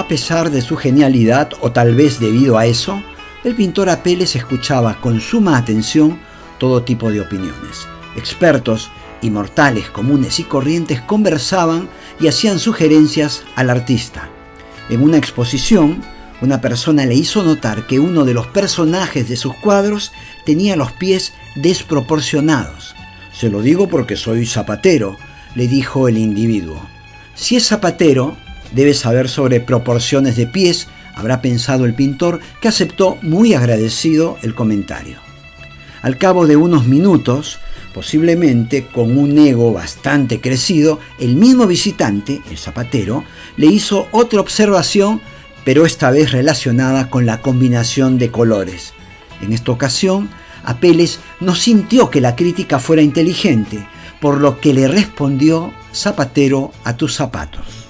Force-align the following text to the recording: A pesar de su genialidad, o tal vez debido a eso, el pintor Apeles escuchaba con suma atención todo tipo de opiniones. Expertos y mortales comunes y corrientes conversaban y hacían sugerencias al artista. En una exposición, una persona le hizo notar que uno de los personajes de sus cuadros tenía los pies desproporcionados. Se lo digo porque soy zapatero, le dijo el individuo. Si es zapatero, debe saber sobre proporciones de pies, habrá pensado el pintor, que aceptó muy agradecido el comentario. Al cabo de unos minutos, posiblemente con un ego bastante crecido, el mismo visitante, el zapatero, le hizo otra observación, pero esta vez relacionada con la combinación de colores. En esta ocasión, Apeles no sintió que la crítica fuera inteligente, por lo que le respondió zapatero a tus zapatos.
A 0.00 0.08
pesar 0.08 0.50
de 0.50 0.62
su 0.62 0.78
genialidad, 0.78 1.50
o 1.60 1.72
tal 1.72 1.94
vez 1.94 2.18
debido 2.18 2.56
a 2.56 2.64
eso, 2.64 3.02
el 3.44 3.54
pintor 3.54 3.90
Apeles 3.90 4.34
escuchaba 4.34 4.98
con 4.98 5.20
suma 5.20 5.58
atención 5.58 6.18
todo 6.56 6.84
tipo 6.84 7.10
de 7.12 7.20
opiniones. 7.20 7.86
Expertos 8.16 8.90
y 9.20 9.28
mortales 9.28 9.90
comunes 9.90 10.40
y 10.40 10.44
corrientes 10.44 11.02
conversaban 11.02 11.90
y 12.18 12.28
hacían 12.28 12.58
sugerencias 12.58 13.42
al 13.56 13.68
artista. 13.68 14.30
En 14.88 15.02
una 15.02 15.18
exposición, 15.18 16.02
una 16.40 16.62
persona 16.62 17.04
le 17.04 17.14
hizo 17.14 17.42
notar 17.42 17.86
que 17.86 18.00
uno 18.00 18.24
de 18.24 18.32
los 18.32 18.46
personajes 18.46 19.28
de 19.28 19.36
sus 19.36 19.54
cuadros 19.56 20.12
tenía 20.46 20.76
los 20.76 20.92
pies 20.92 21.34
desproporcionados. 21.56 22.94
Se 23.34 23.50
lo 23.50 23.60
digo 23.60 23.86
porque 23.86 24.16
soy 24.16 24.46
zapatero, 24.46 25.18
le 25.54 25.68
dijo 25.68 26.08
el 26.08 26.16
individuo. 26.16 26.80
Si 27.34 27.56
es 27.56 27.66
zapatero, 27.66 28.38
debe 28.72 28.94
saber 28.94 29.28
sobre 29.28 29.60
proporciones 29.60 30.36
de 30.36 30.46
pies, 30.46 30.88
habrá 31.14 31.40
pensado 31.40 31.84
el 31.84 31.94
pintor, 31.94 32.40
que 32.60 32.68
aceptó 32.68 33.18
muy 33.22 33.54
agradecido 33.54 34.38
el 34.42 34.54
comentario. 34.54 35.18
Al 36.02 36.16
cabo 36.16 36.46
de 36.46 36.56
unos 36.56 36.86
minutos, 36.86 37.58
posiblemente 37.92 38.86
con 38.86 39.18
un 39.18 39.36
ego 39.38 39.72
bastante 39.72 40.40
crecido, 40.40 40.98
el 41.18 41.36
mismo 41.36 41.66
visitante, 41.66 42.40
el 42.50 42.58
zapatero, 42.58 43.24
le 43.56 43.66
hizo 43.66 44.08
otra 44.12 44.40
observación, 44.40 45.20
pero 45.64 45.84
esta 45.84 46.10
vez 46.10 46.32
relacionada 46.32 47.10
con 47.10 47.26
la 47.26 47.42
combinación 47.42 48.18
de 48.18 48.30
colores. 48.30 48.94
En 49.42 49.52
esta 49.52 49.72
ocasión, 49.72 50.30
Apeles 50.64 51.20
no 51.40 51.54
sintió 51.54 52.10
que 52.10 52.20
la 52.20 52.36
crítica 52.36 52.78
fuera 52.78 53.02
inteligente, 53.02 53.86
por 54.20 54.40
lo 54.40 54.60
que 54.60 54.74
le 54.74 54.88
respondió 54.88 55.72
zapatero 55.92 56.72
a 56.84 56.96
tus 56.96 57.14
zapatos. 57.14 57.88